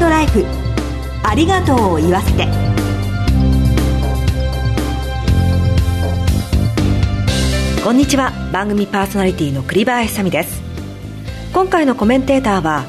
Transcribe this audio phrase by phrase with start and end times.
[0.00, 0.44] ライフ。
[1.22, 2.46] ありがとうを言わせて。
[7.82, 8.32] こんにちは。
[8.52, 10.62] 番組パーソナリティの栗林さみです。
[11.52, 12.84] 今回のコメンテーターは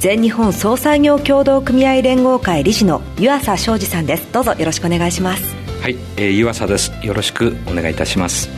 [0.00, 4.32] 全日本総裁業協同組合連合会理事の湯浅昌司さんです。
[4.32, 5.54] どうぞよろしくお願いします。
[5.80, 6.92] はい、えー、湯浅です。
[7.02, 8.50] よろしくお願いいたします。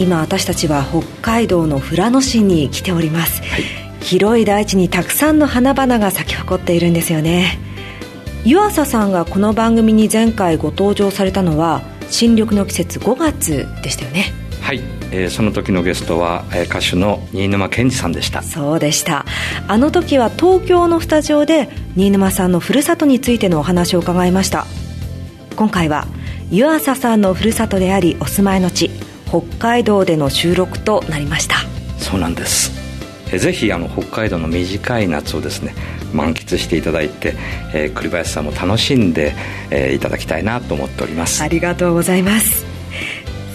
[0.00, 3.64] 今私たちは北海道の富良野市に来ております、はい、
[4.00, 7.58] 広い大地にたくさんの花々が咲き誇っているんですよね。
[8.44, 14.32] 湯浅さんがこの番組に前回ご登場されたのは新緑の季節5月でしたよね。
[14.62, 18.42] はい、えー、その時のゲストは、えー、歌手の新沼謙治さんでした。
[18.42, 19.26] そうでした。
[19.68, 24.66] あの時は東京のスタジオで新沼さんのふるさとについてのお話を伺いました。
[25.56, 26.06] 今回は
[26.50, 28.90] 湯浅さんのふるさとでありお住まいの地
[29.28, 31.56] 北海道での収録となりました。
[31.98, 32.79] そうなんです
[33.38, 35.74] ぜひあの北海道の短い夏をですね
[36.12, 37.34] 満喫していただいて、
[37.72, 39.34] えー、栗林さんも楽しんで、
[39.70, 41.42] えー、いただきたいなと思っております。
[41.42, 42.64] ありがとうございます。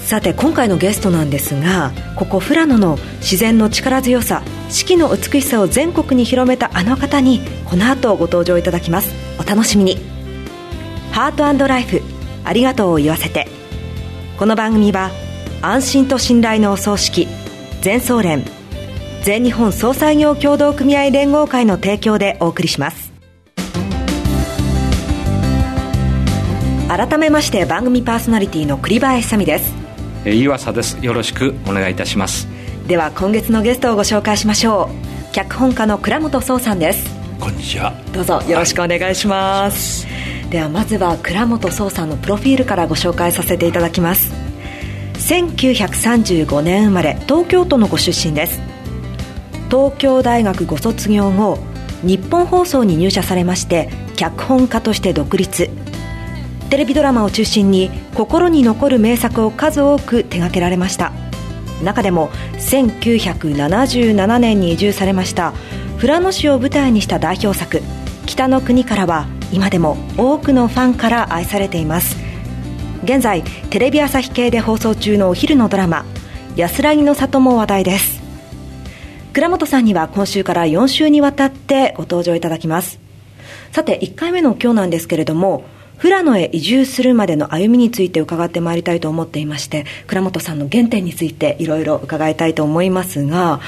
[0.06, 9.14] さて今回のゲストなんですがここ富良野の自然の力強さ四季の美しさを全国に広めたあの方にこの後ご登場いただきます。
[9.40, 9.98] お楽しみに。
[11.12, 12.02] ハートライフ
[12.44, 13.48] ありがとうを言わせて。
[14.38, 15.12] この番組は
[15.62, 17.28] 安心と信頼のお葬式
[17.82, 18.44] 全総連
[19.26, 23.12] 全日本総裁業協同組合連合会の提供でお送りします。
[26.88, 29.74] 改めまして番組パーソナリティの栗林さみです。
[30.26, 31.04] 湯浅です。
[31.04, 32.48] よろしくお願いいたします。
[32.86, 34.92] では今月のゲストをご紹介しましょ
[35.32, 35.34] う。
[35.34, 37.10] 脚本家の倉本壮さんです。
[37.40, 38.00] こんにちは。
[38.14, 40.12] どうぞよろしくお願いします、は
[40.46, 44.32] い、ではまずは倉本壮さんのプロフィールからご紹介させていただきます。
[45.16, 48.75] 1935年生まれ東京都のご出身です
[49.70, 51.60] 東京大学ご卒業後
[52.04, 55.70] 日本放送に入社されまして脚本家として独立。
[56.70, 61.12] テレビドラマを中心に心に残る名作を数多く手掛けられました。
[61.84, 65.54] 中でも1977年に移住されました
[66.00, 67.82] 富良野市を舞台にした代表作
[68.26, 72.18] 「北の国から」は今でも多くのファンから愛されています。
[73.04, 76.06] 現在テレビ朝日系で放送中のお昼のドラマ
[76.56, 78.15] 「安らぎの里」も話題です。
[79.36, 83.02] 倉本さんには今週から4週にわたってご登場いただきます。
[83.74, 85.66] さて1回目の今日なんですけれども
[85.98, 93.60] 富良野へ移住するまでの歩みについて伺ってまいりたいと思っていまして倉本さんの原点についていろいろ伺いたいと思いますが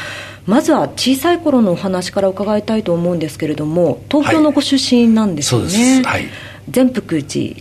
[0.46, 6.28] まずは小さい頃のお話から伺いたいと思うんですけれども東京のご出身なんですよね、はい、
[6.70, 7.56] 善福寺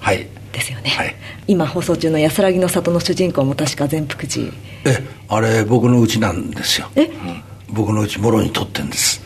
[0.53, 1.17] ですよね、はい、
[1.49, 4.53] 今放送中の「安らぎの里」の主人公も確か善福寺。
[4.85, 6.89] えあれ僕のうちなんですよ。
[6.95, 9.25] え、うん、僕のうちもろに取ってんです。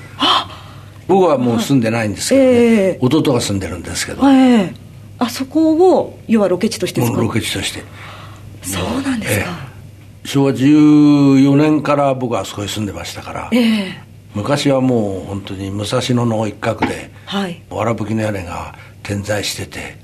[1.10, 2.48] 僕はもう住んでないんですけど、ね。
[2.50, 4.74] えー、弟が住んでるんですけど、えー、
[5.18, 7.82] あそこを要はロケ地として使うロケ地として。
[8.62, 9.46] そうなんですか、
[10.22, 13.92] えー、昭和14年から僕はあそこに住んでましたから、えー、
[14.34, 19.96] 昔はもう本当に武蔵野の一角で、はい、わらぶきの屋根が点在してて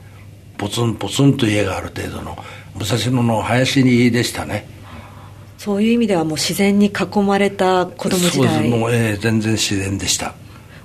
[0.59, 2.37] ポツンポツンと家がある程度の
[2.75, 4.67] 武蔵野の林にでしたね
[5.59, 8.31] そういう意味ではもう自然に囲まれた子供時代。
[8.33, 8.77] そうです。
[8.77, 10.35] もう、えー、全然自然でした。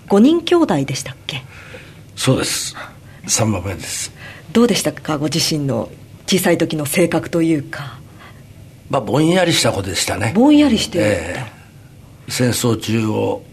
[0.07, 1.43] 5人兄弟でしたっけ？
[2.15, 2.75] そうです。
[3.27, 4.11] 3番目です。
[4.53, 5.17] どうでしたか？
[5.17, 5.89] ご自身の
[6.27, 7.99] 小さい時の性格というか。
[8.89, 10.33] まあぼんやりした子でしたね。
[10.35, 13.43] ぼんやりしてえー、戦争中を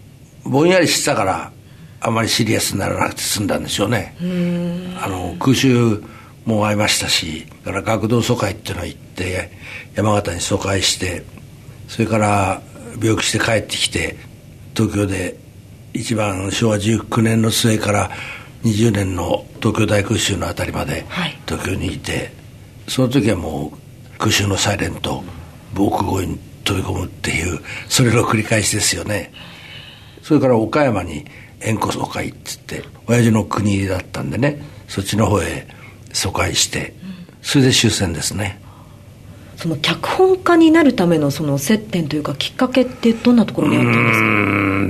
[0.45, 1.53] ぼんやりしてたから
[2.01, 4.17] あまりシリアスにならなくて済んだんでしょうね。
[5.01, 6.03] あの空襲
[6.45, 9.51] も会いましたしから学童疎開っていうのは行って
[9.95, 11.25] 山形に疎開して
[11.89, 12.63] それから
[13.03, 14.17] 病気して帰ってきて
[14.75, 15.37] 東京で
[15.93, 18.11] 一番昭和19年の末から
[18.63, 21.05] 20年の東京大空襲のあたりまで
[21.47, 22.31] 東京にいて、はい、
[22.87, 25.25] その時はもう空襲のサイレント
[25.75, 29.33] 防空壕に飛び込むっていうそれの繰り返しですよね。
[30.23, 31.25] それから岡山に
[31.61, 35.67] 縁故疎開っつって親父の国だったんでねそっちの方へ
[36.13, 36.95] 疎開して
[37.43, 38.61] それで終戦ですね
[39.59, 44.25] その脚本家になるためのその接点というかきっかけってどんなところにあったんですか？
[44.25, 44.29] う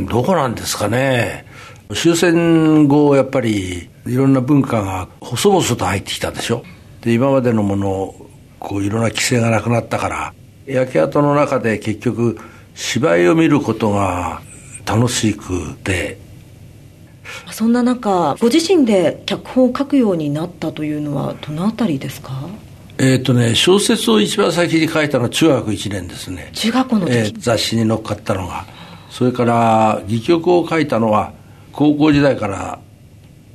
[0.02, 1.46] んどこなんですかね。
[1.94, 6.64] 終戦後やっぱりいろんな文化が細々と入ってきたでしょ。
[7.00, 8.14] で今までのもの
[8.58, 10.34] こういろんな規制がなくなったから
[10.66, 12.38] 焼け跡の中で結局
[12.74, 14.42] 芝居を見ることが
[14.84, 16.18] 楽しくて。
[17.50, 22.48] そんな中ご自身で脚本を書くようになったというのはどのあたりですか？
[22.98, 26.50] えっ、とね小説を一番先に書いたのは中学1年ですね。
[26.52, 28.78] 中学校の時、えー、雑誌に載っかったのが。
[29.10, 31.32] それから戯曲を書いたのは
[31.72, 32.78] 高校時代から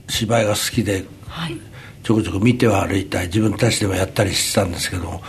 [0.09, 1.57] 芝居が好きで、はい、
[2.03, 5.21] ちょこちょこ見ては歩いたり自分たちでもやったりしてたんですけども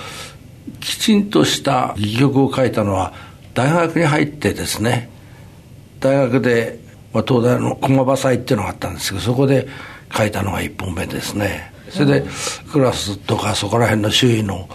[0.80, 3.12] きちんとした戯曲を書いたのは
[3.52, 5.10] 大学に入ってですね
[6.00, 6.78] 大学で、
[7.12, 9.68] まあ、東大の駒場祭っていうのがあったんですけどそこで
[10.16, 11.72] 書いたのが1本目ですね。
[11.90, 12.26] それで
[12.72, 14.68] クラスとかそこら辺の周囲の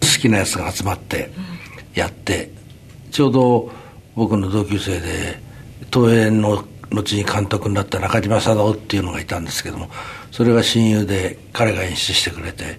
[0.00, 1.30] 好きなやつが集まって
[1.94, 2.50] やって
[3.10, 3.70] ちょうど
[4.14, 5.40] 僕の同級生で
[5.92, 9.88] 東映の後に監督になった中島貞夫っていうのがいたんですけども
[10.30, 12.78] それが親友で彼が演出してくれて、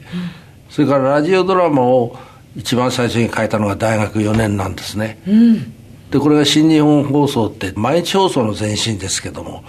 [0.69, 2.17] それからラジオドラマを
[2.55, 5.73] 一番最初に書いたのが大学4年なんですね、うん、
[6.09, 9.63] でこれが新日本放送って毎日放送の前身ですけども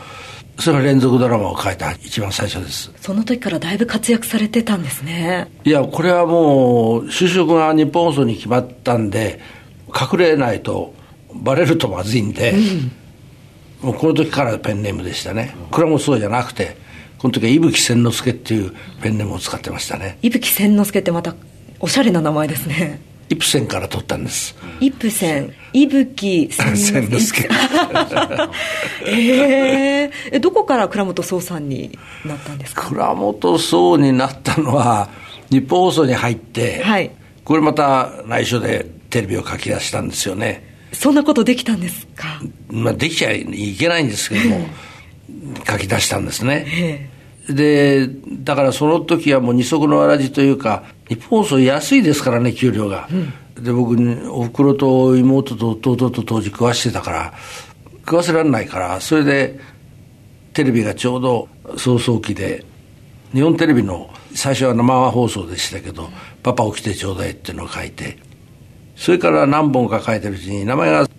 [0.59, 2.93] それが連続ドラマを書いた一番最初です。
[3.01, 5.49] その時からだいぶ活躍されてたんですね。
[5.65, 9.41] いやこれはもう就職が日本放送に決まったんで
[9.89, 10.95] 隠れないと
[11.35, 12.53] バレるとまずいんで、
[13.83, 15.55] うん、もうこの時からペンネームでしたね。
[15.71, 16.77] 倉本そうじゃなくて
[17.19, 20.19] この時は伊吹千之助っていうペンネームを使ってましたね。
[20.23, 21.35] 伊吹千之助ってまた
[21.81, 23.01] おしゃれな名前ですね
[23.33, 24.55] イプセンから取ったんです。
[24.81, 25.55] イプセン。
[25.73, 26.75] 伊吹千
[27.09, 27.49] 之助
[29.07, 32.89] えー、どこから倉本壮さんになったんですか？
[32.89, 35.09] 倉本壮になったのは
[35.51, 37.11] 日本放送に入って、はい、
[37.43, 40.71] これまた内緒でテレビを書き出したんですよね。
[40.93, 42.39] そんなことできたんですか、
[42.69, 44.67] まあ、できちゃいけないんですけども
[45.67, 47.09] 書き出したんですね
[47.49, 53.97] でだからその時はもう二足のわらじというか日本放送安いですからね給料が、うん、で僕
[54.31, 57.35] おふくろと妹と弟と当時食わしてたから
[58.05, 59.59] 食わせられないからそれで
[60.53, 62.65] テレビがちょうど早々期で
[63.33, 66.11] 日本テレビの最初は生放送でしたけど
[66.43, 68.19] 「パパ起きてちょうだい」っていうのを書いて
[68.95, 71.11] それから何本か書いてるうちに名前がち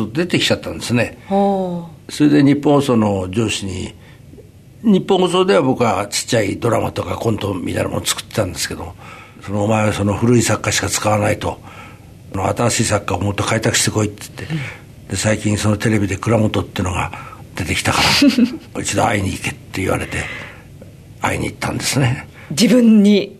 [0.00, 1.18] ょっと出てきちゃったんですね。
[1.28, 1.88] そ
[2.20, 3.94] れで日本放送の上司に
[4.82, 8.94] 日本放送では僕はちっちゃいドラマとかコントみたいなものを作ってたんですけど
[9.42, 11.60] そのお前はその古い作家しか使わないと
[12.34, 14.54] 新しい作家をもっと開拓してこいって言って、
[15.10, 17.12] で最近そのテレビで倉本っていうのが
[17.56, 18.00] 出てきたか
[18.74, 20.16] ら 一度会いに行けって言われて
[21.20, 22.26] 会いに行ったんですね。
[22.50, 23.36] 自分に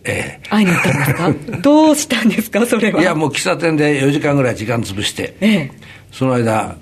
[0.49, 2.65] 会いに行ったんですか、ええ、どうしたんですか？
[2.67, 3.01] それは。
[3.01, 5.71] いやもう喫茶店で4時間ぐらい時間潰して、ええ、
[6.11, 6.75] その間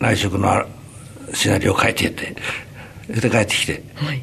[0.00, 0.64] 内職の
[1.32, 2.36] シナリオを書いてて
[3.20, 4.22] で帰ってきて、はい、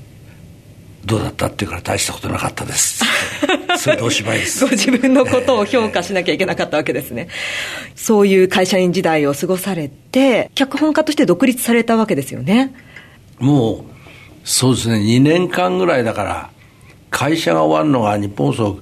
[1.06, 3.04] どうだったって言うから大したことなかったです。
[3.78, 4.66] それでおしまいです。
[4.66, 12.74] ご自分のことを評価しなきゃいけなかったわけですね、えー、そういう会社員時代を過ごされて脚本家として独立されたわけですよね。
[13.40, 13.84] もう
[14.44, 14.96] そうですね。
[14.98, 16.50] 2年間ぐらいだから
[17.10, 18.80] 会社が終わるのが日本放送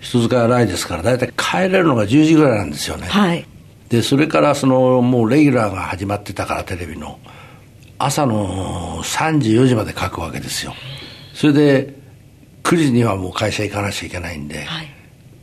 [0.00, 3.06] 人使いはないですから大体帰れるのが10時ぐらいなんですよね。
[3.06, 3.46] はい。
[3.88, 7.18] でそれからそのもうレギュラーが始まってたからテレビの
[8.02, 10.74] 朝の3時4時まで書くわけですよ。
[11.34, 11.94] それで
[12.62, 14.88] 9時にはもう会社行かなきゃいけないんで、はい、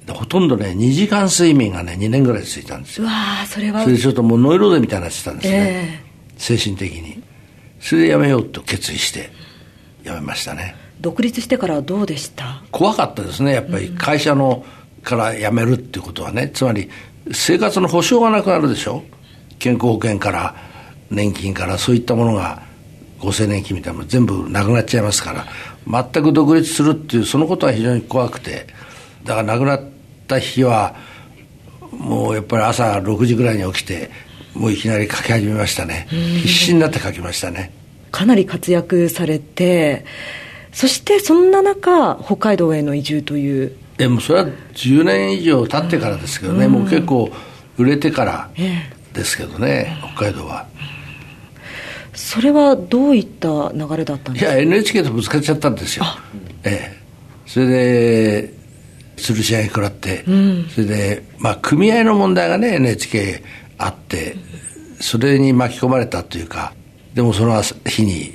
[0.10, 3.08] ほとんどね2時間睡眠がね2年ぐらいついたんですよ。
[3.08, 3.82] わそれは。
[3.84, 6.04] それでちょっともうノイローゼみたいになってたんですね、
[6.36, 7.22] えー、精神的に。
[7.80, 9.30] それでやめようと決意して
[10.04, 10.76] やめましたね。
[11.00, 12.64] 独立してからどうでした？
[12.72, 13.54] 怖かったですね。
[13.54, 14.66] やっぱり会社の
[15.04, 16.50] から辞めるっていうことはね。
[16.54, 16.90] つまり
[17.32, 19.04] 生活の保障がなくなるでしょ。
[19.60, 20.56] 健康保険から
[21.10, 22.62] 年金からそういったものが
[23.20, 25.46] 厚生年金みたいなの全部なくなっちゃいますから
[26.12, 28.68] 全く独立するっていうそのことは非常に怖くて
[29.24, 29.82] だから亡くなっ
[30.28, 30.96] た日は
[31.92, 34.12] もうやっぱり朝6時ぐらいに起きて
[34.54, 36.08] もういきなり書き始めましたね。
[36.10, 37.72] 必死になって書きましたね。
[38.12, 40.06] かなり活躍されて
[40.72, 43.76] そしてそんな中北海道への移住という。
[43.98, 47.32] でもそれは10年以上経ってからですけどね、もう結構
[47.78, 48.50] 売れてから
[49.14, 50.68] ですけどね、北海道は。
[52.18, 54.54] それはどういった流れだったんですか？
[54.54, 56.06] いや NHK とぶつかっちゃったんですよ。
[56.64, 56.98] ええ。
[57.46, 58.54] それで
[59.16, 63.44] 吊るし合い食らって、うん、それでまあ組合の問題がね NHK
[63.78, 64.36] あって
[65.00, 66.74] それに巻き込まれたというか
[67.14, 68.34] でもその日に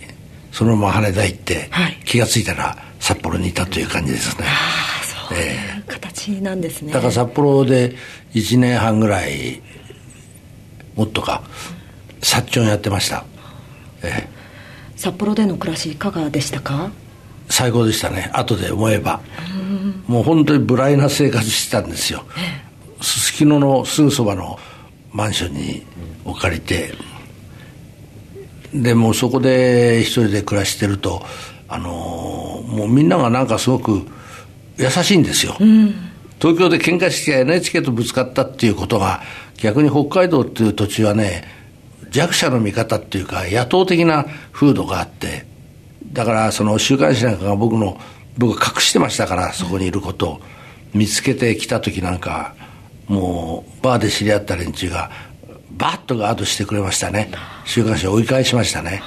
[0.52, 4.46] そのまま羽田行って、はい、気が付いたら札幌にいたという感じですね。
[4.46, 4.50] あ
[5.00, 5.42] あそうい
[5.80, 7.96] う形なんですね、だから札幌で
[8.34, 9.60] 1年半ぐらい
[10.94, 11.42] もっとか
[12.20, 13.24] 薩長やってました
[14.02, 14.28] ええ、
[14.96, 16.90] 札幌での暮らしいかがでしたか？
[17.48, 18.30] 最高でしたね。
[18.32, 19.20] 後で思えば。
[20.06, 22.24] もう本当に無頼な生活してたんですよ。
[23.00, 24.58] すすきののすぐそばの
[25.12, 25.86] マンションに
[26.24, 26.94] 置かれて。
[28.74, 31.22] でもそこで一人で暮らしてると
[31.68, 34.00] あのー、もうみんながなんかすごく
[34.78, 35.94] 優しいんですよ、うん、
[36.40, 39.20] 東京で喧嘩して NHK とぶつかったっていうことが
[39.58, 41.44] 逆に北海道っていう土地はね
[42.12, 45.46] 弱者の味方っていうか野党的な風土があって
[46.12, 47.98] だからその週刊誌なんかが僕の
[48.38, 50.40] 僕隠してましたからそこにいることを
[50.94, 52.54] 見つけてきた時なんか
[53.08, 55.10] もうバーで知り合った連中が
[55.72, 57.30] バッとガードしてくれましたね。
[57.64, 59.02] 週刊誌を追い返しましたね。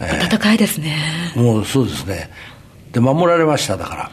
[0.00, 0.96] 温かいですね、
[1.36, 2.30] もうそうですね。
[2.92, 4.10] で守られましただから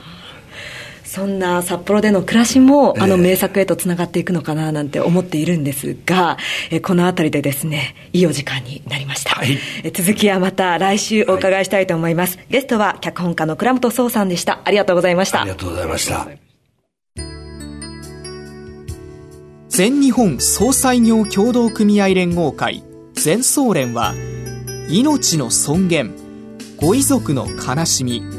[1.10, 6.38] そんな札幌での暮らしも、あの名作へとつながっていくのかななんて思っているんですが、
[6.70, 9.32] えこの辺りでですね、いいお時間になりました。
[9.32, 12.38] はい、え続きはまた来週お伺いしたいと思います。
[12.38, 14.60] はい、ゲストは脚本家の倉本壮さんでした。
[14.64, 15.42] ありがとうございました。
[15.42, 16.28] ありがとうございました。
[19.70, 24.14] 全日本総裁業協同組合連合会全総連は
[24.90, 26.14] 命の尊厳
[26.78, 28.39] ご遺族の悲しみ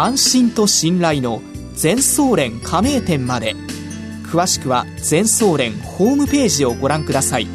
[0.00, 1.42] 安心と信頼の
[1.74, 3.56] 全総連加盟店まで。
[4.30, 7.48] 詳しくは全総連ホームページをご覧ください。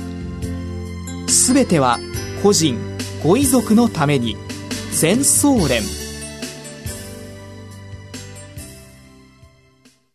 [1.29, 1.99] すべては
[2.41, 2.77] 個人
[3.23, 4.35] ご遺族のために。
[4.91, 5.83] 全総連。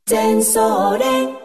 [0.05, 1.38] 全総連。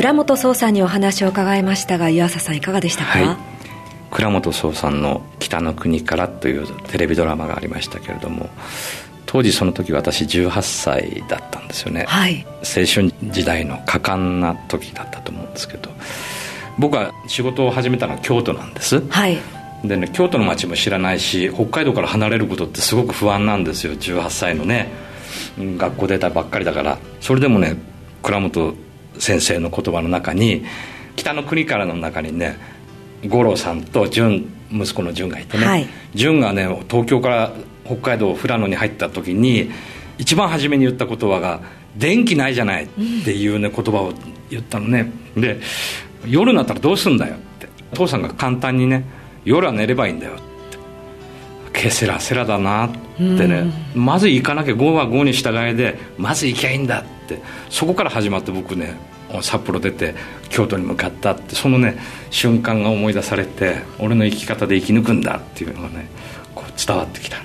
[0.00, 3.36] 倉本壮さんにお話を伺いましたが湯浅さんいかがでしたか、はい、
[4.10, 8.48] 倉本壮さんの「北の国から」というテレビドラマがありましたけれども
[9.26, 15.90] 当時その時私18歳だったんですよね、はい、青春時代の果敢な時だったと思うんですけど
[16.78, 19.36] 僕は仕事を始めたのは京都なんです、はい、
[19.84, 23.92] でね京都の街も知らないし北海道から離れることってすごく不安なんですよ。
[23.92, 24.88] 18歳のね
[25.58, 26.96] 学校出たばっかりだから。
[27.20, 27.76] それでもね
[28.22, 28.74] 倉本
[29.18, 30.64] 先生の言葉の中に
[31.16, 32.56] 北の国からの中にね
[33.26, 37.52] 五郎さんと淳息子の淳がいてね、はい、淳がね東京から
[37.84, 39.70] 北海道富良野に入った時に
[40.18, 41.60] 一番初めに言った言葉が
[41.96, 42.88] 「電気ないじゃない」っ
[43.24, 44.12] ていうね言葉を
[44.48, 45.10] 言ったのね。
[45.36, 45.60] で
[46.28, 47.68] 「夜になったらどうすんだよ」って。
[47.94, 49.04] 父さんが簡単にね
[49.44, 50.40] 「夜は寝ればいいんだよ」って。
[51.72, 53.72] ケセラセラだなってね。
[53.94, 58.96] まず行かなきゃ5は5に従いでまず行きゃいいんだってそこから始まって僕ね
[59.42, 60.14] 札幌出て
[60.48, 61.98] 京都に向かったってそのね
[62.30, 66.08] 瞬間が思い出されて俺の生き方で生き抜くんだっていうのがね
[66.54, 67.36] こう伝わってきた。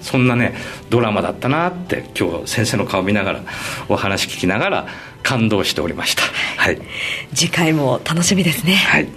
[0.00, 0.54] そんなね
[0.88, 3.40] ドラマだったなって今日先生の顔見ながら
[3.88, 4.88] お話聞きながら
[5.22, 6.22] 感動しておりました、
[6.56, 6.80] はい、
[7.34, 8.76] 次回も楽しみですね。
[8.76, 9.08] はい。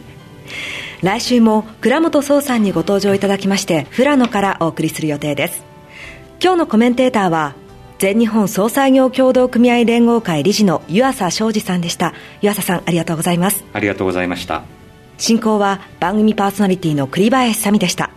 [1.02, 5.64] 来週も倉本壮さんにご登場いただきまして富良野からお送りする予定です。
[6.42, 7.56] 今日のコメンテーターは
[8.00, 12.14] 全日本総裁業協同組合連合会理事の湯浅昌司さんでした。
[12.42, 13.64] 湯浅さんありがとうございます。
[13.74, 14.64] ありがとうございました。
[15.18, 18.10] 進行は番組パーソナリティの栗林さみでした。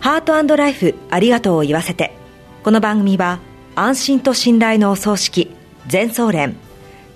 [0.00, 2.24] ハートライフありがとうを言わせて。
[2.64, 3.40] この番組は
[3.74, 5.54] 安心と信頼のお葬式
[5.86, 6.56] 全総連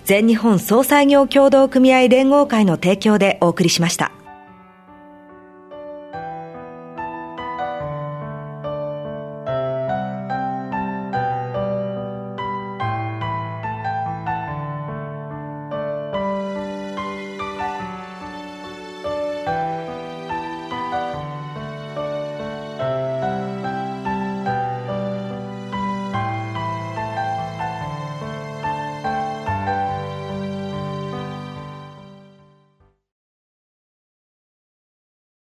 [0.05, 4.13] 全日本総裁業協同組合連合会の提供でお送りしました